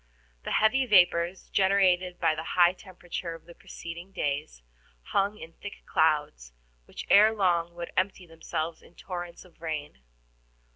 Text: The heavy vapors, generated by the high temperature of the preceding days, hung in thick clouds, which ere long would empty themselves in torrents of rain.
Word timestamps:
The 0.45 0.53
heavy 0.53 0.87
vapors, 0.87 1.47
generated 1.51 2.19
by 2.19 2.33
the 2.33 2.55
high 2.57 2.73
temperature 2.73 3.35
of 3.35 3.45
the 3.45 3.53
preceding 3.53 4.11
days, 4.11 4.63
hung 5.11 5.37
in 5.37 5.53
thick 5.53 5.85
clouds, 5.85 6.53
which 6.85 7.05
ere 7.11 7.35
long 7.35 7.75
would 7.75 7.91
empty 7.95 8.25
themselves 8.25 8.81
in 8.81 8.95
torrents 8.95 9.45
of 9.45 9.61
rain. 9.61 9.99